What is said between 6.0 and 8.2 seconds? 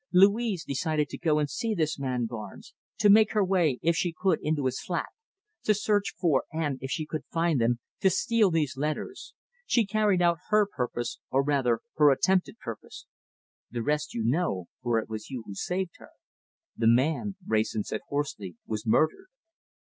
for and, if she could find them, to